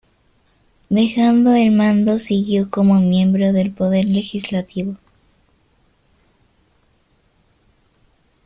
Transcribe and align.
Dejando 0.89 1.53
el 1.53 1.69
mando 1.73 2.17
siguió 2.17 2.71
como 2.71 2.95
miembro 2.99 3.53
del 3.53 3.71
poder 3.71 4.05
legislativo..." 4.05 4.97